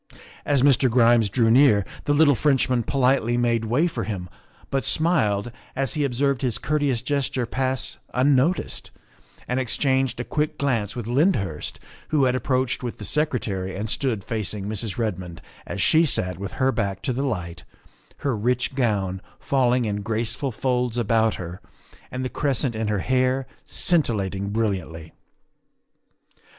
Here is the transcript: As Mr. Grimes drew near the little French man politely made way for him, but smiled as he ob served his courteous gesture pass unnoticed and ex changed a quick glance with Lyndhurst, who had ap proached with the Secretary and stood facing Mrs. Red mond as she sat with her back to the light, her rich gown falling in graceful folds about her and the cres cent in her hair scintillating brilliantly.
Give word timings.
As 0.45 0.63
Mr. 0.63 0.89
Grimes 0.89 1.29
drew 1.29 1.51
near 1.51 1.85
the 2.05 2.13
little 2.13 2.33
French 2.33 2.67
man 2.67 2.81
politely 2.81 3.37
made 3.37 3.65
way 3.65 3.85
for 3.85 4.03
him, 4.03 4.29
but 4.71 4.83
smiled 4.83 5.51
as 5.75 5.93
he 5.93 6.03
ob 6.03 6.15
served 6.15 6.41
his 6.41 6.57
courteous 6.57 7.03
gesture 7.03 7.45
pass 7.45 7.99
unnoticed 8.11 8.89
and 9.47 9.59
ex 9.59 9.77
changed 9.77 10.19
a 10.19 10.23
quick 10.23 10.57
glance 10.57 10.95
with 10.95 11.05
Lyndhurst, 11.05 11.79
who 12.07 12.23
had 12.25 12.35
ap 12.35 12.41
proached 12.45 12.81
with 12.81 12.97
the 12.97 13.05
Secretary 13.05 13.75
and 13.75 13.91
stood 13.91 14.23
facing 14.23 14.65
Mrs. 14.65 14.97
Red 14.97 15.19
mond 15.19 15.39
as 15.67 15.79
she 15.79 16.03
sat 16.03 16.39
with 16.39 16.53
her 16.53 16.71
back 16.71 17.03
to 17.03 17.13
the 17.13 17.21
light, 17.21 17.63
her 18.25 18.35
rich 18.35 18.73
gown 18.73 19.21
falling 19.39 19.85
in 19.85 20.01
graceful 20.01 20.51
folds 20.51 20.97
about 20.97 21.35
her 21.35 21.61
and 22.09 22.25
the 22.25 22.29
cres 22.31 22.57
cent 22.61 22.73
in 22.73 22.87
her 22.87 23.01
hair 23.05 23.45
scintillating 23.67 24.49
brilliantly. 24.49 25.13